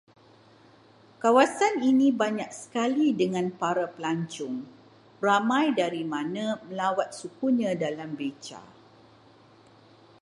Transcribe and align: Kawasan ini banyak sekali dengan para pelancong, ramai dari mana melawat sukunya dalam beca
Kawasan 1.21 1.75
ini 1.91 2.07
banyak 2.21 2.49
sekali 2.61 3.07
dengan 3.21 3.45
para 3.61 3.85
pelancong, 3.95 4.57
ramai 5.25 5.65
dari 5.79 6.01
mana 6.13 6.45
melawat 6.67 7.09
sukunya 7.19 7.71
dalam 7.85 8.09
beca 8.19 8.61